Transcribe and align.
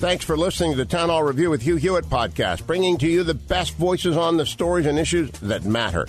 Thanks 0.00 0.24
for 0.24 0.34
listening 0.34 0.70
to 0.70 0.78
the 0.78 0.86
Town 0.86 1.10
Hall 1.10 1.22
Review 1.22 1.50
with 1.50 1.60
Hugh 1.60 1.76
Hewitt 1.76 2.06
podcast, 2.06 2.66
bringing 2.66 2.96
to 2.96 3.06
you 3.06 3.22
the 3.22 3.34
best 3.34 3.74
voices 3.74 4.16
on 4.16 4.38
the 4.38 4.46
stories 4.46 4.86
and 4.86 4.98
issues 4.98 5.30
that 5.40 5.66
matter. 5.66 6.06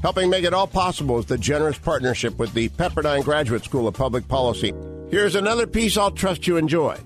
Helping 0.00 0.30
make 0.30 0.44
it 0.44 0.54
all 0.54 0.68
possible 0.68 1.18
is 1.18 1.26
the 1.26 1.36
generous 1.36 1.76
partnership 1.76 2.38
with 2.38 2.54
the 2.54 2.68
Pepperdine 2.68 3.24
Graduate 3.24 3.64
School 3.64 3.88
of 3.88 3.94
Public 3.94 4.28
Policy. 4.28 4.72
Here's 5.10 5.34
another 5.34 5.66
piece 5.66 5.96
I'll 5.96 6.12
trust 6.12 6.46
you 6.46 6.56
enjoy. 6.56 6.96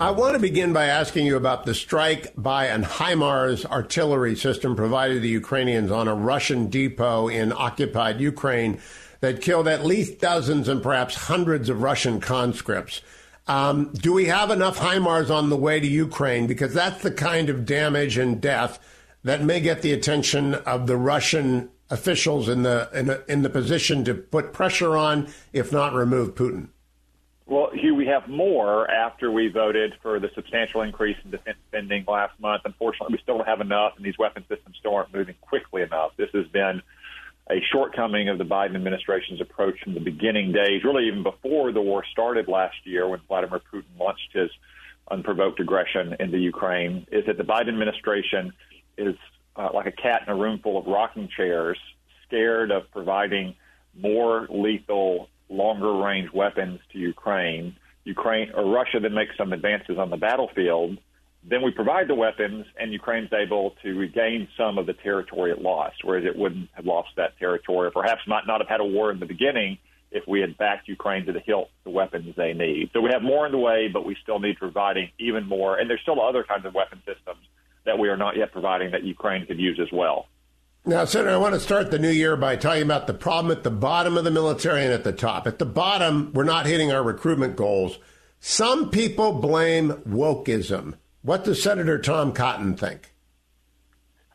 I 0.00 0.12
want 0.12 0.32
to 0.32 0.38
begin 0.38 0.72
by 0.72 0.86
asking 0.86 1.26
you 1.26 1.36
about 1.36 1.66
the 1.66 1.74
strike 1.74 2.32
by 2.38 2.68
an 2.68 2.84
HIMARS 2.84 3.66
artillery 3.66 4.34
system 4.34 4.74
provided 4.74 5.14
to 5.16 5.20
the 5.20 5.28
Ukrainians 5.28 5.90
on 5.90 6.08
a 6.08 6.14
Russian 6.14 6.70
depot 6.70 7.28
in 7.28 7.52
occupied 7.52 8.18
Ukraine 8.18 8.80
that 9.20 9.42
killed 9.42 9.68
at 9.68 9.84
least 9.84 10.20
dozens 10.20 10.68
and 10.68 10.82
perhaps 10.82 11.26
hundreds 11.26 11.68
of 11.68 11.82
Russian 11.82 12.18
conscripts. 12.18 13.02
Um, 13.46 13.92
do 13.94 14.12
we 14.12 14.26
have 14.26 14.50
enough 14.50 14.78
HIMARS 14.78 15.30
on 15.30 15.50
the 15.50 15.56
way 15.56 15.80
to 15.80 15.86
Ukraine? 15.86 16.46
Because 16.46 16.72
that's 16.72 17.02
the 17.02 17.10
kind 17.10 17.48
of 17.48 17.66
damage 17.66 18.16
and 18.16 18.40
death 18.40 18.78
that 19.24 19.42
may 19.42 19.60
get 19.60 19.82
the 19.82 19.92
attention 19.92 20.54
of 20.54 20.86
the 20.86 20.96
Russian 20.96 21.70
officials 21.90 22.48
in 22.48 22.62
the 22.62 22.88
in, 22.94 23.10
a, 23.10 23.20
in 23.28 23.42
the 23.42 23.50
position 23.50 24.04
to 24.04 24.14
put 24.14 24.52
pressure 24.52 24.96
on, 24.96 25.28
if 25.52 25.72
not 25.72 25.92
remove 25.92 26.34
Putin. 26.34 26.68
Well, 27.46 27.70
Hugh, 27.74 27.94
we 27.94 28.06
have 28.06 28.28
more 28.28 28.90
after 28.90 29.30
we 29.30 29.48
voted 29.48 29.94
for 30.00 30.18
the 30.18 30.30
substantial 30.34 30.80
increase 30.80 31.16
in 31.24 31.30
defense 31.30 31.58
spending 31.68 32.04
last 32.06 32.38
month. 32.40 32.62
Unfortunately, 32.64 33.14
we 33.14 33.22
still 33.22 33.36
don't 33.38 33.46
have 33.46 33.60
enough, 33.60 33.94
and 33.96 34.06
these 34.06 34.16
weapon 34.16 34.44
systems 34.48 34.76
still 34.78 34.94
aren't 34.94 35.12
moving 35.12 35.34
quickly 35.40 35.82
enough. 35.82 36.12
This 36.16 36.30
has 36.32 36.46
been 36.46 36.80
a 37.50 37.60
shortcoming 37.72 38.28
of 38.28 38.38
the 38.38 38.44
Biden 38.44 38.76
administration's 38.76 39.40
approach 39.40 39.80
from 39.82 39.94
the 39.94 40.00
beginning 40.00 40.52
days, 40.52 40.84
really 40.84 41.08
even 41.08 41.22
before 41.22 41.72
the 41.72 41.80
war 41.80 42.04
started 42.10 42.48
last 42.48 42.76
year 42.84 43.08
when 43.08 43.20
Vladimir 43.28 43.60
Putin 43.72 43.98
launched 43.98 44.32
his 44.32 44.50
unprovoked 45.10 45.60
aggression 45.60 46.14
into 46.20 46.38
Ukraine, 46.38 47.06
is 47.10 47.26
that 47.26 47.36
the 47.36 47.44
Biden 47.44 47.68
administration 47.68 48.52
is 48.96 49.16
uh, 49.56 49.68
like 49.74 49.86
a 49.86 49.92
cat 49.92 50.22
in 50.26 50.32
a 50.32 50.36
room 50.36 50.60
full 50.62 50.78
of 50.78 50.86
rocking 50.86 51.28
chairs, 51.36 51.78
scared 52.26 52.70
of 52.70 52.90
providing 52.92 53.54
more 53.94 54.46
lethal, 54.48 55.28
longer 55.48 55.92
range 55.92 56.32
weapons 56.32 56.80
to 56.92 56.98
Ukraine. 56.98 57.76
Ukraine 58.04 58.50
or 58.54 58.64
Russia 58.64 59.00
then 59.00 59.14
makes 59.14 59.36
some 59.36 59.52
advances 59.52 59.98
on 59.98 60.10
the 60.10 60.16
battlefield 60.16 60.98
then 61.44 61.62
we 61.62 61.72
provide 61.72 62.08
the 62.08 62.14
weapons, 62.14 62.66
and 62.78 62.92
Ukraine's 62.92 63.32
able 63.32 63.74
to 63.82 63.94
regain 63.94 64.48
some 64.56 64.78
of 64.78 64.86
the 64.86 64.92
territory 64.92 65.50
it 65.50 65.60
lost, 65.60 65.96
whereas 66.04 66.24
it 66.24 66.36
wouldn't 66.36 66.68
have 66.74 66.86
lost 66.86 67.10
that 67.16 67.36
territory, 67.38 67.88
or 67.88 67.90
perhaps 67.90 68.22
might 68.26 68.46
not 68.46 68.60
have 68.60 68.68
had 68.68 68.80
a 68.80 68.84
war 68.84 69.10
in 69.10 69.18
the 69.18 69.26
beginning 69.26 69.78
if 70.12 70.24
we 70.28 70.40
had 70.40 70.56
backed 70.56 70.88
Ukraine 70.88 71.26
to 71.26 71.32
the 71.32 71.40
hilt 71.40 71.70
the 71.84 71.90
weapons 71.90 72.34
they 72.36 72.52
need. 72.52 72.90
So 72.92 73.00
we 73.00 73.10
have 73.12 73.22
more 73.22 73.46
in 73.46 73.52
the 73.52 73.58
way, 73.58 73.88
but 73.92 74.04
we 74.04 74.16
still 74.22 74.38
need 74.38 74.56
providing 74.58 75.10
even 75.18 75.46
more. 75.46 75.78
And 75.78 75.88
there's 75.88 76.02
still 76.02 76.20
other 76.20 76.44
kinds 76.44 76.66
of 76.66 76.74
weapon 76.74 76.98
systems 77.06 77.40
that 77.84 77.98
we 77.98 78.08
are 78.08 78.16
not 78.16 78.36
yet 78.36 78.52
providing 78.52 78.92
that 78.92 79.02
Ukraine 79.02 79.46
could 79.46 79.58
use 79.58 79.80
as 79.80 79.90
well. 79.90 80.26
Now, 80.84 81.04
Senator, 81.04 81.30
I 81.30 81.36
want 81.36 81.54
to 81.54 81.60
start 81.60 81.90
the 81.90 81.98
new 81.98 82.10
year 82.10 82.36
by 82.36 82.56
talking 82.56 82.82
about 82.82 83.06
the 83.06 83.14
problem 83.14 83.56
at 83.56 83.62
the 83.62 83.70
bottom 83.70 84.16
of 84.16 84.24
the 84.24 84.30
military 84.30 84.84
and 84.84 84.92
at 84.92 85.04
the 85.04 85.12
top. 85.12 85.46
At 85.46 85.58
the 85.58 85.64
bottom, 85.64 86.32
we're 86.34 86.44
not 86.44 86.66
hitting 86.66 86.92
our 86.92 87.02
recruitment 87.02 87.56
goals. 87.56 87.98
Some 88.40 88.90
people 88.90 89.32
blame 89.32 89.92
wokeism. 90.08 90.94
What 91.22 91.44
does 91.44 91.62
Senator 91.62 91.98
Tom 91.98 92.32
Cotton 92.32 92.76
think? 92.76 93.12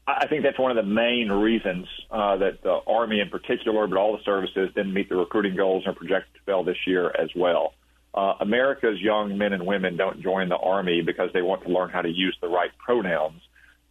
I 0.07 0.25
think 0.27 0.43
that's 0.43 0.57
one 0.57 0.71
of 0.71 0.77
the 0.77 0.89
main 0.89 1.29
reasons 1.29 1.85
uh, 2.09 2.37
that 2.37 2.63
the 2.63 2.79
Army, 2.87 3.19
in 3.19 3.29
particular, 3.29 3.87
but 3.87 3.97
all 3.97 4.15
the 4.15 4.23
services 4.23 4.71
didn't 4.73 4.93
meet 4.93 5.09
the 5.09 5.17
recruiting 5.17 5.57
goals 5.57 5.83
and 5.85 5.95
projected 5.97 6.33
to 6.35 6.39
fail 6.45 6.63
this 6.63 6.77
year 6.87 7.13
as 7.19 7.29
well. 7.35 7.73
Uh, 8.13 8.35
America's 8.39 9.01
young 9.01 9.37
men 9.37 9.51
and 9.51 9.65
women 9.65 9.97
don't 9.97 10.21
join 10.21 10.47
the 10.47 10.55
Army 10.55 11.01
because 11.01 11.29
they 11.33 11.41
want 11.41 11.61
to 11.63 11.69
learn 11.69 11.89
how 11.89 12.01
to 12.01 12.09
use 12.09 12.37
the 12.41 12.47
right 12.47 12.71
pronouns. 12.77 13.41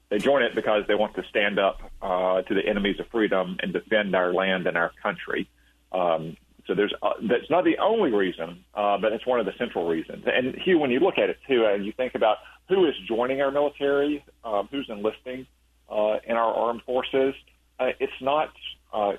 They 0.08 0.18
join 0.18 0.42
it 0.42 0.54
because 0.54 0.84
they 0.88 0.94
want 0.94 1.14
to 1.16 1.22
stand 1.28 1.58
up 1.58 1.80
uh, 2.00 2.40
to 2.42 2.54
the 2.54 2.66
enemies 2.66 2.98
of 2.98 3.08
freedom 3.08 3.58
and 3.62 3.74
defend 3.74 4.16
our 4.16 4.32
land 4.32 4.66
and 4.66 4.76
our 4.76 4.92
country. 5.02 5.48
Um, 5.92 6.38
so 6.66 6.74
there's 6.74 6.92
uh, 7.02 7.10
that's 7.22 7.48
not 7.50 7.64
the 7.64 7.78
only 7.78 8.10
reason, 8.10 8.64
uh, 8.74 8.98
but 8.98 9.12
it's 9.12 9.26
one 9.26 9.40
of 9.40 9.46
the 9.46 9.52
central 9.58 9.86
reasons. 9.86 10.24
And 10.26 10.54
Hugh, 10.56 10.78
when 10.78 10.90
you 10.90 11.00
look 11.00 11.18
at 11.18 11.30
it 11.30 11.38
too, 11.48 11.64
and 11.64 11.84
you 11.84 11.92
think 11.92 12.14
about 12.14 12.38
who 12.68 12.86
is 12.86 12.94
joining 13.06 13.40
our 13.40 13.50
military, 13.50 14.24
um, 14.44 14.68
who's 14.70 14.86
enlisting 14.88 15.46
uh, 15.90 16.18
in 16.26 16.36
our 16.36 16.52
armed 16.52 16.82
forces, 16.82 17.34
uh, 17.78 17.90
it's 18.00 18.20
not 18.20 18.52
uh, 18.92 19.12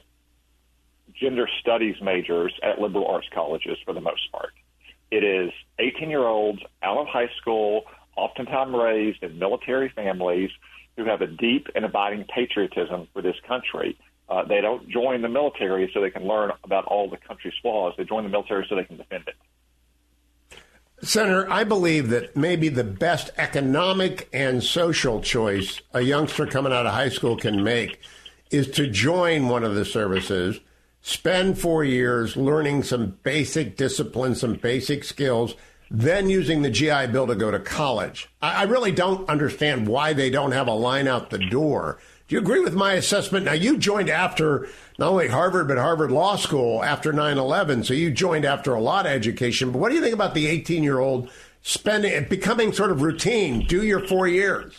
gender 1.19 1.47
studies 1.62 1.96
majors 2.02 2.53
at 2.63 2.80
liberal 2.80 3.08
arts 3.08 3.28
colleges 3.34 3.78
for 3.85 3.94
the 3.94 4.02
most 4.02 4.31
part. 4.31 4.52
It 5.09 5.24
is 5.24 5.52
18 5.79 6.09
year 6.09 6.25
olds 6.25 6.62
out 6.84 6.97
of 6.97 7.08
high 7.08 7.29
school, 7.40 7.84
oftentimes 8.18 8.74
raised 8.74 9.24
in 9.24 9.40
military 9.40 9.90
families 9.90 10.50
who 10.97 11.06
have 11.06 11.22
a 11.22 11.28
deep 11.28 11.68
and 11.75 11.85
abiding 11.85 12.25
patriotism 12.25 13.08
for 13.14 13.22
this 13.22 13.35
country. 13.47 13.97
Uh, 14.30 14.44
they 14.44 14.60
don't 14.62 14.90
join 14.90 15.22
the 15.22 15.30
military 15.30 15.90
so 15.94 16.02
they 16.02 16.10
can 16.10 16.28
learn 16.28 16.52
about 16.64 16.86
all 16.86 17.10
the 17.10 17.18
country's 17.18 17.54
flaws. 17.62 17.94
They 17.98 18.04
join 18.04 18.24
the 18.24 18.30
military 18.30 18.66
so 18.70 18.76
they 18.76 18.84
can 18.84 18.98
defend 18.98 19.24
it. 19.28 19.36
Senator, 21.02 21.50
I 21.50 21.64
believe 21.64 22.10
that 22.10 22.36
maybe 22.36 22.70
the 22.70 22.84
best 22.84 23.30
economic 23.38 24.28
and 24.34 24.64
social 24.64 25.22
choice 25.22 25.80
a 25.94 26.02
youngster 26.02 26.48
coming 26.48 26.74
out 26.74 26.88
of 26.88 26.94
high 26.94 27.10
school 27.10 27.38
can 27.38 27.64
make 27.64 28.00
is 28.50 28.70
to 28.72 28.88
join 28.88 29.48
one 29.48 29.64
of 29.64 29.76
the 29.76 29.86
services, 29.86 30.59
spend 31.02 31.59
four 31.59 31.84
years 31.84 32.36
learning 32.36 32.82
some 32.84 33.18
basic 33.24 33.78
discipline, 33.78 34.34
some 34.34 34.56
basic 34.56 35.04
skills, 35.04 35.56
then 35.92 36.30
using 36.30 36.64
the 36.64 36.70
GI 36.70 37.08
Bill 37.08 37.28
to 37.28 37.36
go 37.36 37.52
to 37.52 37.59
college. 37.59 38.28
I, 38.42 38.64
really 38.64 38.92
don't 38.92 39.30
understand 39.30 39.88
why 39.88 40.14
they 40.14 40.30
don't 40.30 40.52
have 40.52 40.68
a 40.68 40.74
line 40.74 41.08
out 41.08 41.30
the 41.30 41.38
door 41.38 42.00
do 42.28 42.36
you 42.36 42.42
agree 42.42 42.60
with 42.60 42.74
my 42.74 42.94
assessment? 42.94 43.46
Now, 43.46 43.54
you 43.54 43.78
joined 43.78 44.10
after 44.10 44.68
not 45.00 45.10
only 45.10 45.30
Harvard, 45.30 45.70
but 45.70 45.78
Harvard 45.78 46.12
Law 46.12 46.36
School 46.36 46.84
after 46.84 47.14
9 47.14 47.38
11. 47.38 47.86
So 47.86 47.94
you 47.94 48.12
joined 48.12 48.44
after 48.44 48.74
a 48.74 48.82
lot 48.82 49.06
of 49.06 49.14
education. 49.14 49.72
But 49.72 49.80
what 49.80 49.90
do 49.90 49.96
you 49.96 50.02
think 50.02 50.14
about 50.14 50.34
the 50.34 50.48
18 50.48 50.84
year 50.84 51.00
old 51.00 51.30
spending 51.62 52.12
it 52.12 52.30
becoming 52.30 52.74
sort 52.74 52.92
of 52.92 53.02
routine? 53.02 53.66
Do 53.66 53.82
your 53.82 54.06
four 54.06 54.28
years. 54.28 54.74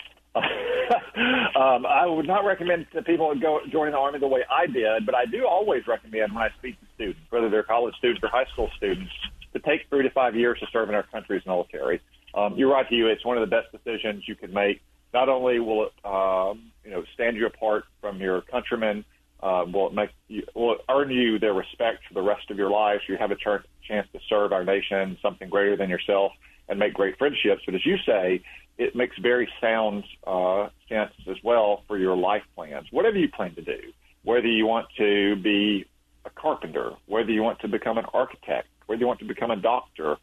um, 0.34 1.86
I 1.86 2.04
would 2.06 2.26
not 2.26 2.44
recommend 2.44 2.86
that 2.92 3.06
people 3.06 3.34
go 3.36 3.60
join 3.70 3.92
the 3.92 3.98
army 3.98 4.18
the 4.18 4.28
way 4.28 4.42
I 4.50 4.66
did, 4.66 5.06
but 5.06 5.14
I 5.14 5.24
do 5.24 5.46
always 5.46 5.86
recommend 5.86 6.34
when 6.34 6.42
I 6.42 6.50
speak 6.58 6.78
to 6.80 6.86
students, 6.96 7.20
whether 7.30 7.48
they're 7.48 7.62
college 7.62 7.94
students 7.96 8.22
or 8.22 8.28
high 8.28 8.46
school 8.52 8.70
students, 8.76 9.10
to 9.54 9.58
take 9.60 9.88
three 9.88 10.02
to 10.02 10.10
five 10.10 10.36
years 10.36 10.58
to 10.60 10.66
serve 10.70 10.90
in 10.90 10.94
our 10.94 11.04
country's 11.04 11.46
military. 11.46 12.02
Um, 12.34 12.56
you're 12.56 12.70
right, 12.70 12.86
Hugh. 12.86 13.06
It's 13.06 13.24
one 13.24 13.38
of 13.38 13.48
the 13.48 13.56
best 13.56 13.72
decisions 13.72 14.24
you 14.28 14.34
can 14.34 14.52
make. 14.52 14.82
Not 15.14 15.28
only 15.30 15.60
will 15.60 15.86
it 15.86 15.92
um, 16.04 16.72
you 16.84 16.90
know 16.90 17.04
stand 17.14 17.36
you 17.36 17.46
apart 17.46 17.84
from 18.00 18.20
your 18.20 18.42
countrymen. 18.42 19.04
Um, 19.42 19.72
will 19.72 19.88
it 19.88 19.94
make 19.94 20.10
you, 20.28 20.42
will 20.54 20.76
earn 20.88 21.10
you 21.10 21.38
their 21.38 21.52
respect 21.52 21.98
for 22.08 22.14
the 22.14 22.22
rest 22.22 22.50
of 22.50 22.56
your 22.56 22.70
life? 22.70 23.02
You 23.08 23.16
have 23.18 23.30
a 23.30 23.36
ch- 23.36 23.66
chance 23.86 24.08
to 24.12 24.20
serve 24.28 24.52
our 24.52 24.64
nation, 24.64 25.18
something 25.20 25.50
greater 25.50 25.76
than 25.76 25.90
yourself, 25.90 26.32
and 26.68 26.78
make 26.78 26.94
great 26.94 27.18
friendships. 27.18 27.62
But 27.66 27.74
as 27.74 27.84
you 27.84 27.96
say, 28.06 28.42
it 28.78 28.96
makes 28.96 29.16
very 29.18 29.48
sound 29.60 30.04
uh, 30.26 30.68
sense 30.88 31.12
as 31.28 31.36
well 31.42 31.82
for 31.86 31.98
your 31.98 32.16
life 32.16 32.42
plans. 32.54 32.86
Whatever 32.90 33.18
you 33.18 33.28
plan 33.28 33.54
to 33.56 33.62
do, 33.62 33.78
whether 34.22 34.46
you 34.46 34.66
want 34.66 34.86
to 34.96 35.36
be 35.36 35.84
a 36.24 36.30
carpenter, 36.30 36.92
whether 37.06 37.30
you 37.30 37.42
want 37.42 37.60
to 37.60 37.68
become 37.68 37.98
an 37.98 38.06
architect, 38.14 38.68
whether 38.86 39.00
you 39.00 39.06
want 39.06 39.18
to 39.20 39.26
become 39.26 39.50
a 39.50 39.56
doctor, 39.56 40.16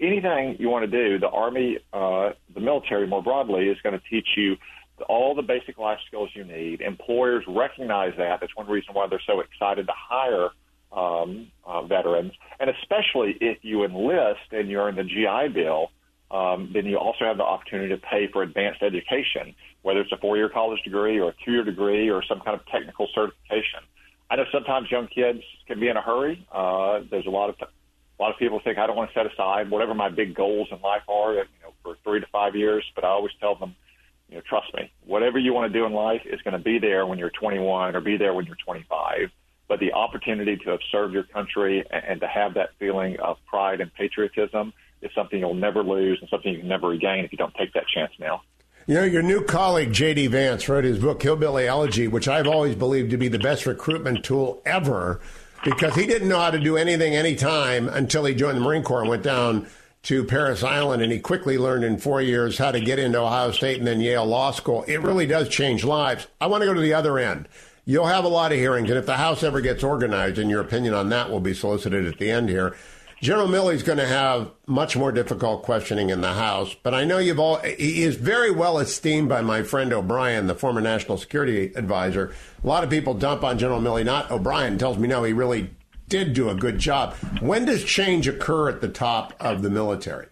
anything 0.00 0.56
you 0.58 0.68
want 0.68 0.88
to 0.88 0.90
do, 0.90 1.18
the 1.18 1.28
Army, 1.28 1.78
uh, 1.92 2.30
the 2.54 2.60
military 2.60 3.06
more 3.06 3.22
broadly, 3.22 3.68
is 3.68 3.78
going 3.82 3.98
to 3.98 4.04
teach 4.08 4.28
you 4.36 4.56
all 5.02 5.34
the 5.34 5.42
basic 5.42 5.78
life 5.78 5.98
skills 6.06 6.30
you 6.34 6.44
need. 6.44 6.80
Employers 6.80 7.44
recognize 7.46 8.12
that. 8.18 8.40
That's 8.40 8.56
one 8.56 8.68
reason 8.68 8.94
why 8.94 9.06
they're 9.08 9.22
so 9.26 9.40
excited 9.40 9.86
to 9.86 9.92
hire 9.96 10.48
um, 10.92 11.50
uh, 11.66 11.82
veterans. 11.82 12.32
And 12.60 12.70
especially 12.70 13.36
if 13.40 13.58
you 13.62 13.84
enlist 13.84 14.52
and 14.52 14.68
you're 14.68 14.88
in 14.88 14.96
the 14.96 15.04
GI 15.04 15.52
Bill, 15.54 15.90
um, 16.30 16.70
then 16.74 16.86
you 16.86 16.98
also 16.98 17.24
have 17.24 17.36
the 17.36 17.44
opportunity 17.44 17.88
to 17.90 18.00
pay 18.00 18.28
for 18.32 18.42
advanced 18.42 18.82
education, 18.82 19.54
whether 19.82 20.00
it's 20.00 20.12
a 20.12 20.18
four-year 20.18 20.48
college 20.48 20.82
degree 20.82 21.18
or 21.18 21.30
a 21.30 21.34
two-year 21.44 21.64
degree 21.64 22.10
or 22.10 22.22
some 22.22 22.40
kind 22.40 22.58
of 22.58 22.66
technical 22.66 23.08
certification. 23.14 23.80
I 24.30 24.36
know 24.36 24.44
sometimes 24.52 24.90
young 24.90 25.06
kids 25.06 25.40
can 25.66 25.80
be 25.80 25.88
in 25.88 25.96
a 25.96 26.02
hurry. 26.02 26.46
Uh, 26.52 27.00
there's 27.10 27.26
a 27.26 27.30
lot 27.30 27.48
of 27.48 27.58
t- 27.58 27.64
A 27.64 28.22
lot 28.22 28.32
of 28.32 28.38
people 28.38 28.60
think 28.62 28.76
I 28.76 28.86
don't 28.86 28.96
want 28.96 29.10
to 29.10 29.18
set 29.18 29.26
aside 29.32 29.70
whatever 29.70 29.94
my 29.94 30.10
big 30.10 30.34
goals 30.34 30.68
in 30.70 30.80
life 30.82 31.02
are, 31.08 31.32
you 31.34 31.44
know, 31.62 31.72
for 31.82 31.96
three 32.04 32.20
to 32.20 32.26
five 32.26 32.54
years. 32.54 32.84
But 32.94 33.04
I 33.04 33.08
always 33.08 33.32
tell 33.40 33.54
them, 33.54 33.74
you 34.28 34.36
know, 34.36 34.42
trust 34.48 34.72
me, 34.74 34.92
whatever 35.06 35.38
you 35.38 35.54
want 35.54 35.72
to 35.72 35.78
do 35.78 35.86
in 35.86 35.92
life 35.92 36.22
is 36.26 36.40
going 36.42 36.52
to 36.52 36.62
be 36.62 36.78
there 36.78 37.06
when 37.06 37.18
you're 37.18 37.30
21 37.30 37.96
or 37.96 38.00
be 38.00 38.16
there 38.16 38.34
when 38.34 38.44
you're 38.46 38.56
25. 38.56 39.30
But 39.68 39.80
the 39.80 39.92
opportunity 39.92 40.56
to 40.56 40.70
have 40.70 40.80
served 40.90 41.14
your 41.14 41.24
country 41.24 41.84
and, 41.90 42.20
to 42.20 42.26
have 42.26 42.54
that 42.54 42.70
feeling 42.78 43.18
of 43.20 43.38
pride 43.46 43.80
and 43.80 43.92
patriotism 43.92 44.72
is 45.02 45.10
something 45.14 45.38
you'll 45.38 45.54
never 45.54 45.82
lose 45.82 46.18
and 46.20 46.28
something 46.30 46.52
you 46.52 46.60
can 46.60 46.68
never 46.68 46.88
regain 46.88 47.24
if 47.24 47.32
you 47.32 47.38
don't 47.38 47.54
take 47.54 47.72
that 47.74 47.86
chance 47.86 48.12
now. 48.18 48.42
You 48.86 48.94
know, 48.94 49.04
your 49.04 49.22
new 49.22 49.44
colleague, 49.44 49.92
J.D. 49.92 50.28
Vance, 50.28 50.68
wrote 50.68 50.84
his 50.84 50.98
book, 50.98 51.22
Hillbilly 51.22 51.66
Elegy, 51.66 52.08
which 52.08 52.26
I've 52.26 52.46
always 52.46 52.74
believed 52.74 53.10
to 53.10 53.18
be 53.18 53.28
the 53.28 53.38
best 53.38 53.66
recruitment 53.66 54.24
tool 54.24 54.62
ever 54.64 55.20
because 55.62 55.94
he 55.94 56.06
didn't 56.06 56.28
know 56.28 56.38
how 56.38 56.50
to 56.50 56.58
do 56.58 56.78
anything 56.78 57.14
anytime 57.14 57.88
until 57.88 58.24
he 58.24 58.34
joined 58.34 58.56
the 58.56 58.62
Marine 58.62 58.82
Corps 58.82 59.00
and 59.00 59.10
went 59.10 59.22
down 59.22 59.66
to 60.08 60.24
Parris 60.24 60.62
Island. 60.62 61.02
And 61.02 61.12
he 61.12 61.18
quickly 61.18 61.58
learned 61.58 61.84
in 61.84 61.98
four 61.98 62.22
years 62.22 62.56
how 62.56 62.70
to 62.70 62.80
get 62.80 62.98
into 62.98 63.20
Ohio 63.20 63.50
State 63.50 63.76
and 63.76 63.86
then 63.86 64.00
Yale 64.00 64.24
Law 64.24 64.52
School. 64.52 64.82
It 64.84 65.02
really 65.02 65.26
does 65.26 65.50
change 65.50 65.84
lives. 65.84 66.26
I 66.40 66.46
want 66.46 66.62
to 66.62 66.66
go 66.66 66.72
to 66.72 66.80
the 66.80 66.94
other 66.94 67.18
end. 67.18 67.46
You'll 67.84 68.06
have 68.06 68.24
a 68.24 68.28
lot 68.28 68.50
of 68.50 68.58
hearings, 68.58 68.88
and 68.88 68.98
if 68.98 69.04
the 69.04 69.16
House 69.16 69.42
ever 69.42 69.60
gets 69.60 69.82
organized, 69.82 70.38
and 70.38 70.50
your 70.50 70.60
opinion 70.60 70.94
on 70.94 71.10
that 71.10 71.30
will 71.30 71.40
be 71.40 71.54
solicited 71.54 72.06
at 72.06 72.18
the 72.18 72.30
end 72.30 72.48
here. 72.48 72.74
General 73.20 73.48
Milley's 73.48 73.82
going 73.82 73.98
to 73.98 74.06
have 74.06 74.50
much 74.66 74.96
more 74.96 75.10
difficult 75.10 75.62
questioning 75.62 76.08
in 76.08 76.20
the 76.20 76.34
House, 76.34 76.74
but 76.82 76.94
I 76.94 77.04
know 77.04 77.18
you've 77.18 77.40
all, 77.40 77.56
he 77.56 78.02
is 78.02 78.16
very 78.16 78.50
well 78.50 78.78
esteemed 78.78 79.28
by 79.28 79.40
my 79.42 79.62
friend 79.62 79.92
O'Brien, 79.92 80.46
the 80.46 80.54
former 80.54 80.80
national 80.80 81.18
security 81.18 81.72
advisor. 81.74 82.32
A 82.62 82.66
lot 82.66 82.84
of 82.84 82.90
people 82.90 83.14
dump 83.14 83.42
on 83.42 83.58
General 83.58 83.80
Milley, 83.80 84.04
not 84.04 84.30
O'Brien, 84.30 84.78
tells 84.78 84.98
me 84.98 85.08
no, 85.08 85.24
he 85.24 85.32
really 85.32 85.70
did 86.08 86.32
do 86.32 86.48
a 86.48 86.54
good 86.54 86.78
job. 86.78 87.14
When 87.40 87.64
does 87.64 87.84
change 87.84 88.26
occur 88.28 88.68
at 88.68 88.80
the 88.80 88.88
top 88.88 89.34
of 89.40 89.62
the 89.62 89.70
military? 89.70 90.26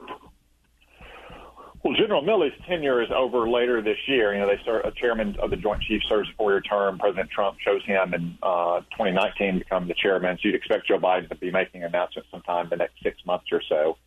Well, 1.87 1.94
General 1.94 2.23
Milley's 2.23 2.52
tenure 2.67 3.00
is 3.00 3.11
over 3.14 3.49
later 3.49 3.81
this 3.81 3.99
year. 4.08 4.34
You 4.34 4.40
know, 4.40 4.49
they 4.49 4.61
start 4.62 4.84
a 4.84 4.90
chairman 4.90 5.37
of 5.38 5.50
the 5.50 5.56
Joint 5.56 5.81
Chiefs 5.82 6.05
serves 6.08 6.28
a 6.28 6.32
four-year 6.37 6.61
term. 6.62 6.99
President 6.99 7.31
Trump 7.31 7.58
chose 7.64 7.84
him 7.84 8.12
in 8.12 8.37
uh, 8.43 8.81
2019 8.90 9.52
to 9.52 9.58
become 9.61 9.87
the 9.87 9.94
chairman. 9.94 10.37
So 10.37 10.49
you'd 10.49 10.56
expect 10.56 10.88
Joe 10.88 10.99
Biden 10.99 11.28
to 11.28 11.37
be 11.37 11.52
making 11.52 11.84
announcements 11.84 12.29
sometime 12.32 12.64
in 12.64 12.70
the 12.70 12.76
next 12.76 13.00
six 13.05 13.25
months 13.25 13.46
or 13.52 13.62
so. 13.69 13.99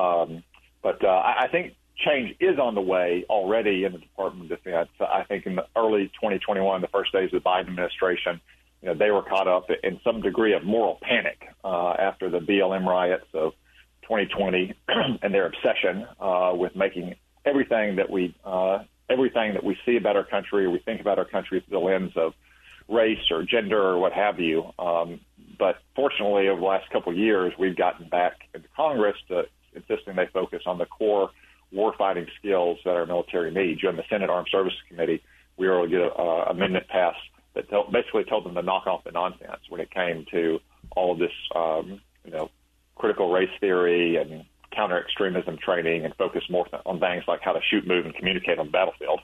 Um, 0.00 0.44
but 0.80 1.04
uh, 1.04 1.08
I 1.08 1.48
think 1.50 1.74
change 1.96 2.36
is 2.38 2.60
on 2.60 2.76
the 2.76 2.80
way 2.80 3.24
already 3.28 3.82
in 3.82 3.92
the 3.92 3.98
Department 3.98 4.52
of 4.52 4.62
Defense. 4.62 4.90
I 5.00 5.24
think 5.24 5.46
in 5.46 5.56
the 5.56 5.66
early 5.76 6.12
2021, 6.20 6.82
the 6.82 6.88
first 6.88 7.12
days 7.12 7.30
of 7.32 7.42
the 7.42 7.48
Biden 7.48 7.68
administration, 7.68 8.40
you 8.84 8.90
know, 8.90 8.98
they 8.98 9.10
were 9.10 9.22
caught 9.22 9.48
up 9.48 9.70
in 9.82 9.98
some 10.04 10.20
degree 10.20 10.52
of 10.52 10.62
moral 10.62 10.98
panic 11.00 11.48
uh, 11.64 11.92
after 11.92 12.28
the 12.28 12.38
BLM 12.38 12.84
riots 12.84 13.24
of 13.32 13.52
2020 14.02 14.74
and 15.22 15.32
their 15.32 15.46
obsession 15.46 16.06
uh, 16.20 16.52
with 16.54 16.76
making 16.76 17.14
everything 17.46 17.96
that 17.96 18.10
we 18.10 18.34
uh, 18.44 18.80
everything 19.08 19.54
that 19.54 19.64
we 19.64 19.74
see 19.86 19.96
about 19.96 20.16
our 20.16 20.24
country 20.24 20.66
or 20.66 20.70
we 20.70 20.80
think 20.80 21.00
about 21.00 21.18
our 21.18 21.24
country 21.24 21.64
through 21.66 21.78
the 21.78 21.82
lens 21.82 22.12
of 22.14 22.34
race 22.86 23.30
or 23.30 23.42
gender 23.42 23.80
or 23.80 23.98
what 23.98 24.12
have 24.12 24.38
you. 24.38 24.64
Um, 24.78 25.20
but 25.58 25.76
fortunately, 25.96 26.48
over 26.48 26.60
the 26.60 26.66
last 26.66 26.90
couple 26.90 27.10
of 27.10 27.16
years, 27.16 27.54
we've 27.58 27.76
gotten 27.76 28.10
back 28.10 28.34
into 28.52 28.68
Congress 28.76 29.16
to 29.28 29.44
insisting 29.74 30.14
they 30.14 30.28
focus 30.30 30.60
on 30.66 30.76
the 30.76 30.84
core 30.84 31.30
warfighting 31.74 32.26
skills 32.38 32.78
that 32.84 32.96
our 32.96 33.06
military 33.06 33.50
needs. 33.50 33.82
You 33.82 33.88
in 33.88 33.96
the 33.96 34.04
Senate 34.10 34.28
Armed 34.28 34.48
Services 34.50 34.78
Committee, 34.88 35.22
we 35.56 35.68
were 35.68 35.78
able 35.78 35.86
to 35.86 35.90
get 35.90 36.20
an 36.20 36.44
amendment 36.50 36.86
passed 36.88 37.16
that 37.54 37.68
t- 37.68 37.82
basically 37.92 38.24
told 38.24 38.44
them 38.44 38.54
to 38.54 38.62
knock 38.62 38.86
off 38.86 39.04
the 39.04 39.12
nonsense 39.12 39.60
when 39.68 39.80
it 39.80 39.90
came 39.90 40.26
to 40.30 40.60
all 40.96 41.12
of 41.12 41.18
this, 41.18 41.32
um, 41.54 42.00
you 42.24 42.30
know, 42.30 42.50
critical 42.96 43.32
race 43.32 43.50
theory 43.60 44.16
and 44.16 44.44
counter 44.74 44.98
extremism 44.98 45.56
training 45.58 46.04
and 46.04 46.14
focus 46.16 46.42
more 46.50 46.66
on 46.84 47.00
things 47.00 47.24
like 47.28 47.40
how 47.42 47.52
to 47.52 47.60
shoot, 47.70 47.86
move, 47.86 48.06
and 48.06 48.14
communicate 48.14 48.58
on 48.58 48.66
the 48.66 48.72
battlefield. 48.72 49.20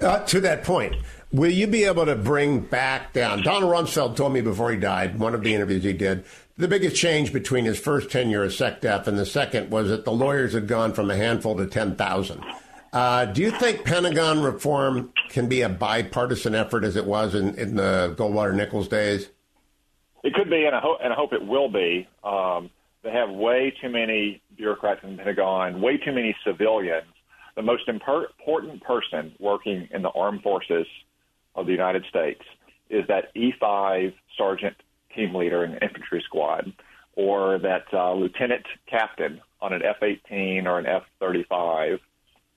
Uh, 0.00 0.24
to 0.24 0.40
that 0.40 0.64
point, 0.64 0.96
will 1.32 1.50
you 1.50 1.66
be 1.66 1.84
able 1.84 2.06
to 2.06 2.16
bring 2.16 2.60
back 2.60 3.12
down? 3.12 3.42
Donald 3.42 3.70
Rumsfeld 3.70 4.16
told 4.16 4.32
me 4.32 4.40
before 4.40 4.70
he 4.70 4.78
died, 4.78 5.18
one 5.18 5.34
of 5.34 5.42
the 5.42 5.54
interviews 5.54 5.84
he 5.84 5.92
did, 5.92 6.24
the 6.56 6.68
biggest 6.68 6.96
change 6.96 7.32
between 7.32 7.66
his 7.66 7.78
first 7.78 8.10
tenure 8.10 8.42
as 8.42 8.56
SecDef 8.56 9.06
and 9.06 9.18
the 9.18 9.26
second 9.26 9.70
was 9.70 9.88
that 9.88 10.04
the 10.04 10.12
lawyers 10.12 10.54
had 10.54 10.66
gone 10.66 10.94
from 10.94 11.10
a 11.10 11.16
handful 11.16 11.56
to 11.56 11.66
10,000. 11.66 12.42
Uh, 12.96 13.26
do 13.26 13.42
you 13.42 13.50
think 13.50 13.84
Pentagon 13.84 14.40
reform 14.40 15.12
can 15.28 15.50
be 15.50 15.60
a 15.60 15.68
bipartisan 15.68 16.54
effort 16.54 16.82
as 16.82 16.96
it 16.96 17.04
was 17.04 17.34
in, 17.34 17.54
in 17.56 17.76
the 17.76 18.14
Goldwater 18.16 18.54
Nichols 18.54 18.88
days? 18.88 19.28
It 20.24 20.32
could 20.32 20.48
be, 20.48 20.64
and 20.64 20.74
I 20.74 20.80
hope, 20.80 21.00
and 21.04 21.12
I 21.12 21.16
hope 21.16 21.34
it 21.34 21.46
will 21.46 21.68
be. 21.68 22.08
Um, 22.24 22.70
they 23.02 23.10
have 23.10 23.28
way 23.28 23.74
too 23.82 23.90
many 23.90 24.40
bureaucrats 24.56 25.00
in 25.04 25.10
the 25.10 25.18
Pentagon, 25.18 25.82
way 25.82 25.98
too 25.98 26.12
many 26.12 26.34
civilians. 26.42 27.04
The 27.54 27.60
most 27.60 27.86
important 27.86 28.82
person 28.82 29.34
working 29.38 29.88
in 29.90 30.00
the 30.00 30.10
armed 30.12 30.40
forces 30.40 30.86
of 31.54 31.66
the 31.66 31.72
United 31.72 32.06
States 32.08 32.40
is 32.88 33.06
that 33.08 33.24
E5 33.34 34.14
sergeant 34.38 34.76
team 35.14 35.34
leader 35.34 35.66
in 35.66 35.72
an 35.72 35.78
infantry 35.82 36.22
squad 36.24 36.72
or 37.12 37.58
that 37.58 37.84
uh, 37.92 38.14
lieutenant 38.14 38.64
captain 38.86 39.42
on 39.60 39.74
an 39.74 39.82
F-18 39.84 40.64
or 40.64 40.78
an 40.78 40.86
F-35 40.86 41.98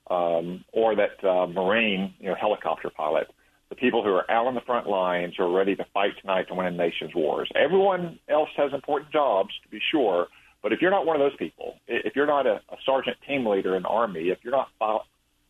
um, 0.09 0.63
or 0.73 0.95
that 0.95 1.23
uh, 1.27 1.47
Marine, 1.47 2.13
you 2.19 2.29
know, 2.29 2.35
helicopter 2.39 2.89
pilot. 2.89 3.27
The 3.69 3.75
people 3.75 4.03
who 4.03 4.09
are 4.09 4.29
out 4.31 4.47
on 4.47 4.55
the 4.55 4.61
front 4.61 4.87
lines 4.87 5.35
who 5.37 5.43
are 5.43 5.55
ready 5.55 5.75
to 5.75 5.85
fight 5.93 6.13
tonight 6.21 6.47
to 6.47 6.55
win 6.55 6.65
a 6.65 6.71
nation's 6.71 7.13
wars. 7.13 7.49
Everyone 7.55 8.17
else 8.27 8.49
has 8.57 8.73
important 8.73 9.11
jobs, 9.11 9.49
to 9.63 9.69
be 9.69 9.79
sure, 9.91 10.27
but 10.63 10.73
if 10.73 10.81
you're 10.81 10.91
not 10.91 11.05
one 11.05 11.15
of 11.15 11.21
those 11.21 11.37
people, 11.37 11.75
if 11.87 12.15
you're 12.15 12.27
not 12.27 12.47
a, 12.47 12.61
a 12.69 12.77
sergeant 12.85 13.17
team 13.27 13.45
leader 13.45 13.75
in 13.75 13.83
the 13.83 13.89
Army, 13.89 14.29
if 14.29 14.39
you're 14.43 14.53
not 14.53 14.69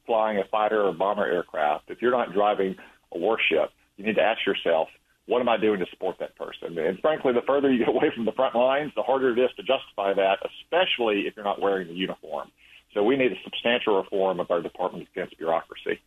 flying 0.06 0.38
a 0.38 0.44
fighter 0.52 0.82
or 0.84 0.94
bomber 0.94 1.26
aircraft, 1.26 1.86
if 1.90 2.02
you're 2.02 2.12
not 2.12 2.34
driving 2.34 2.76
a 3.14 3.18
warship, 3.18 3.72
you 3.98 4.06
need 4.06 4.16
to 4.16 4.22
ask 4.22 4.46
yourself, 4.46 4.90
what 5.26 5.42
am 5.42 5.50
I 5.50 5.58
doing 5.58 5.80
to 5.80 5.86
support 5.92 6.18
that 6.20 6.36
person? 6.36 6.78
And 6.78 7.00
frankly, 7.00 7.34
the 7.34 7.42
further 7.46 7.72
you 7.72 7.80
get 7.80 7.88
away 7.96 8.12
from 8.14 8.26
the 8.26 8.32
front 8.32 8.56
lines, 8.56 8.92
the 8.96 9.04
harder 9.04 9.32
it 9.32 9.40
is 9.40 9.52
to 9.58 9.64
justify 9.64 10.14
that, 10.14 10.40
especially 10.44 11.28
if 11.28 11.36
you're 11.36 11.46
not 11.46 11.62
wearing 11.62 11.88
the 11.88 11.94
uniform. 11.94 12.50
So 12.94 13.04
we 13.04 13.16
need 13.18 13.32
a 13.32 13.42
substantial 13.44 13.98
reform 13.98 14.40
of 14.40 14.50
our 14.50 14.62
Department 14.62 15.04
of 15.04 15.14
Defense 15.14 15.34
bureaucracy. 15.38 16.02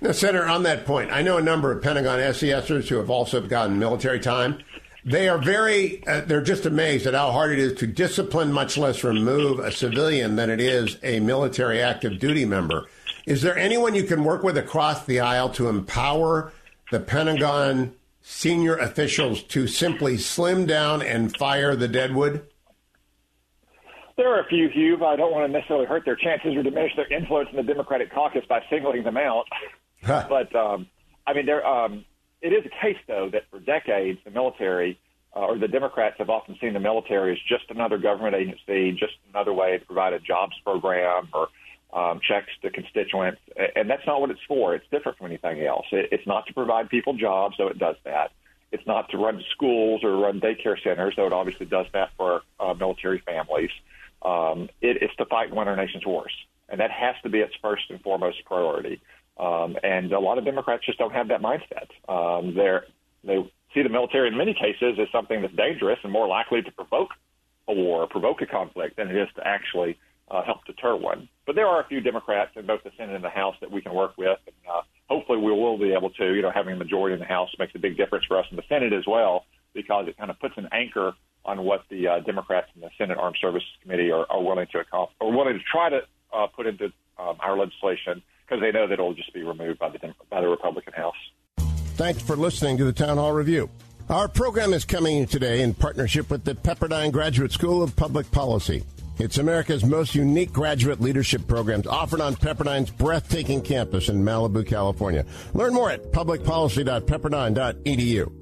Now, 0.00 0.12
Senator, 0.12 0.46
on 0.46 0.62
that 0.62 0.86
point, 0.86 1.10
I 1.12 1.22
know 1.22 1.36
a 1.36 1.42
number 1.42 1.72
of 1.72 1.82
Pentagon 1.82 2.18
SESers 2.18 2.88
who 2.88 2.96
have 2.96 3.10
also 3.10 3.40
gotten 3.40 3.78
military 3.78 4.20
time. 4.20 4.62
They 5.04 5.28
are 5.28 5.38
very, 5.38 6.06
uh, 6.06 6.22
they're 6.22 6.42
just 6.42 6.64
amazed 6.64 7.06
at 7.06 7.14
how 7.14 7.32
hard 7.32 7.52
it 7.52 7.58
is 7.58 7.74
to 7.78 7.86
discipline, 7.88 8.52
much 8.52 8.78
less 8.78 9.02
remove 9.02 9.58
a 9.58 9.72
civilian 9.72 10.36
than 10.36 10.48
it 10.48 10.60
is 10.60 10.96
a 11.02 11.18
military 11.20 11.82
active 11.82 12.20
duty 12.20 12.44
member. 12.44 12.86
Is 13.26 13.42
there 13.42 13.58
anyone 13.58 13.94
you 13.94 14.04
can 14.04 14.24
work 14.24 14.42
with 14.42 14.56
across 14.56 15.04
the 15.04 15.20
aisle 15.20 15.50
to 15.50 15.68
empower 15.68 16.52
the 16.90 17.00
Pentagon 17.00 17.94
senior 18.22 18.76
officials 18.76 19.42
to 19.42 19.66
simply 19.66 20.16
slim 20.16 20.66
down 20.66 21.02
and 21.02 21.36
fire 21.36 21.74
the 21.74 21.88
deadwood? 21.88 22.46
There 24.22 24.32
are 24.32 24.38
a 24.38 24.46
few, 24.46 24.68
Hugh. 24.68 25.04
I 25.04 25.16
don't 25.16 25.32
want 25.32 25.48
to 25.48 25.52
necessarily 25.52 25.84
hurt 25.84 26.04
their 26.04 26.14
chances 26.14 26.54
or 26.54 26.62
diminish 26.62 26.94
their 26.94 27.12
influence 27.12 27.48
in 27.50 27.56
the 27.56 27.64
Democratic 27.64 28.12
caucus 28.12 28.44
by 28.48 28.62
singling 28.70 29.02
them 29.02 29.16
out. 29.16 29.46
but 30.06 30.54
um, 30.54 30.86
I 31.26 31.32
mean, 31.32 31.44
there. 31.44 31.66
Um, 31.66 32.04
it 32.40 32.52
is 32.52 32.64
a 32.64 32.68
case, 32.68 32.98
though, 33.08 33.30
that 33.32 33.50
for 33.50 33.58
decades 33.58 34.20
the 34.24 34.30
military 34.30 35.00
uh, 35.34 35.40
or 35.40 35.58
the 35.58 35.66
Democrats 35.66 36.18
have 36.18 36.30
often 36.30 36.56
seen 36.60 36.72
the 36.72 36.78
military 36.78 37.32
as 37.32 37.38
just 37.48 37.68
another 37.68 37.98
government 37.98 38.36
agency, 38.36 38.92
just 38.92 39.14
another 39.28 39.52
way 39.52 39.76
to 39.76 39.84
provide 39.84 40.12
a 40.12 40.20
jobs 40.20 40.54
program 40.64 41.28
or 41.34 41.48
um, 41.92 42.20
checks 42.22 42.52
to 42.62 42.70
constituents, 42.70 43.40
and 43.74 43.90
that's 43.90 44.06
not 44.06 44.20
what 44.20 44.30
it's 44.30 44.40
for. 44.46 44.76
It's 44.76 44.86
different 44.92 45.18
from 45.18 45.26
anything 45.26 45.66
else. 45.66 45.86
It, 45.90 46.10
it's 46.12 46.28
not 46.28 46.46
to 46.46 46.54
provide 46.54 46.90
people 46.90 47.14
jobs, 47.14 47.56
though 47.58 47.66
it 47.66 47.78
does 47.80 47.96
that. 48.04 48.30
It's 48.70 48.86
not 48.86 49.10
to 49.10 49.18
run 49.18 49.42
schools 49.50 50.04
or 50.04 50.16
run 50.16 50.40
daycare 50.40 50.80
centers, 50.80 51.14
though 51.16 51.26
it 51.26 51.32
obviously 51.32 51.66
does 51.66 51.86
that 51.92 52.10
for 52.16 52.42
uh, 52.60 52.74
military 52.74 53.18
families. 53.18 53.70
Um, 54.24 54.68
it, 54.80 55.02
it's 55.02 55.14
to 55.16 55.26
fight 55.26 55.48
and 55.48 55.56
win 55.56 55.68
our 55.68 55.76
nation's 55.76 56.06
wars, 56.06 56.32
and 56.68 56.80
that 56.80 56.90
has 56.90 57.14
to 57.22 57.28
be 57.28 57.38
its 57.38 57.54
first 57.60 57.84
and 57.90 58.00
foremost 58.00 58.44
priority. 58.44 59.00
Um, 59.38 59.76
and 59.82 60.12
a 60.12 60.20
lot 60.20 60.38
of 60.38 60.44
Democrats 60.44 60.84
just 60.86 60.98
don't 60.98 61.12
have 61.12 61.28
that 61.28 61.40
mindset. 61.40 61.88
Um, 62.08 62.54
they're, 62.54 62.84
they 63.24 63.38
see 63.74 63.82
the 63.82 63.88
military 63.88 64.28
in 64.28 64.36
many 64.36 64.54
cases 64.54 64.98
as 65.00 65.08
something 65.10 65.40
that's 65.40 65.54
dangerous 65.54 65.98
and 66.04 66.12
more 66.12 66.28
likely 66.28 66.62
to 66.62 66.70
provoke 66.72 67.10
a 67.68 67.72
war, 67.72 68.06
provoke 68.06 68.42
a 68.42 68.46
conflict, 68.46 68.96
than 68.96 69.08
it 69.08 69.16
is 69.16 69.28
to 69.36 69.46
actually 69.46 69.98
uh, 70.30 70.42
help 70.44 70.64
deter 70.64 70.96
one. 70.96 71.28
But 71.46 71.56
there 71.56 71.66
are 71.66 71.80
a 71.80 71.86
few 71.88 72.00
Democrats 72.00 72.52
in 72.56 72.66
both 72.66 72.82
the 72.84 72.90
Senate 72.96 73.14
and 73.14 73.24
the 73.24 73.30
House 73.30 73.56
that 73.60 73.70
we 73.70 73.80
can 73.80 73.94
work 73.94 74.16
with, 74.18 74.38
and 74.46 74.56
uh, 74.70 74.82
hopefully 75.08 75.38
we 75.38 75.50
will 75.50 75.78
be 75.78 75.92
able 75.92 76.10
to. 76.10 76.34
You 76.34 76.42
know, 76.42 76.52
having 76.54 76.74
a 76.74 76.76
majority 76.76 77.14
in 77.14 77.20
the 77.20 77.26
House 77.26 77.50
makes 77.58 77.74
a 77.74 77.78
big 77.78 77.96
difference 77.96 78.24
for 78.26 78.38
us 78.38 78.46
in 78.50 78.56
the 78.56 78.62
Senate 78.68 78.92
as 78.92 79.04
well, 79.06 79.44
because 79.74 80.06
it 80.08 80.16
kind 80.18 80.30
of 80.30 80.38
puts 80.38 80.54
an 80.56 80.68
anchor 80.72 81.12
on 81.44 81.64
what 81.64 81.84
the 81.90 82.06
uh, 82.06 82.20
Democrats 82.20 82.68
in 82.74 82.80
the 82.80 82.90
Senate 82.96 83.18
Armed 83.18 83.36
Services 83.40 83.68
Committee 83.82 84.10
are, 84.10 84.26
are 84.30 84.42
willing 84.42 84.66
to 84.72 84.78
accomplish, 84.78 85.16
or 85.20 85.32
willing 85.32 85.54
to 85.54 85.64
try 85.70 85.90
to 85.90 86.00
uh, 86.32 86.46
put 86.46 86.66
into 86.66 86.86
um, 87.18 87.36
our 87.40 87.58
legislation 87.58 88.22
because 88.46 88.60
they 88.60 88.72
know 88.72 88.86
that 88.86 88.94
it'll 88.94 89.14
just 89.14 89.32
be 89.32 89.42
removed 89.42 89.78
by 89.78 89.88
the 89.88 89.98
by 90.30 90.40
the 90.40 90.48
Republican 90.48 90.92
House. 90.92 91.14
Thanks 91.96 92.22
for 92.22 92.36
listening 92.36 92.78
to 92.78 92.84
the 92.84 92.92
Town 92.92 93.18
Hall 93.18 93.32
Review. 93.32 93.68
Our 94.08 94.28
program 94.28 94.74
is 94.74 94.84
coming 94.84 95.26
today 95.26 95.62
in 95.62 95.74
partnership 95.74 96.30
with 96.30 96.44
the 96.44 96.54
Pepperdine 96.54 97.12
Graduate 97.12 97.52
School 97.52 97.82
of 97.82 97.96
Public 97.96 98.30
Policy. 98.30 98.84
It's 99.18 99.38
America's 99.38 99.84
most 99.84 100.14
unique 100.14 100.52
graduate 100.52 101.00
leadership 101.00 101.46
programs 101.46 101.86
offered 101.86 102.20
on 102.20 102.34
Pepperdine's 102.34 102.90
breathtaking 102.90 103.62
campus 103.62 104.08
in 104.08 104.24
Malibu, 104.24 104.66
California. 104.66 105.24
Learn 105.54 105.74
more 105.74 105.90
at 105.90 106.10
publicpolicy.pepperdine.edu. 106.12 108.41